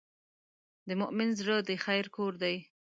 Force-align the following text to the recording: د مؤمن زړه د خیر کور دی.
د 0.87 0.89
مؤمن 1.01 1.29
زړه 1.39 1.57
د 1.69 1.71
خیر 1.85 2.05
کور 2.15 2.33
دی. 2.43 2.55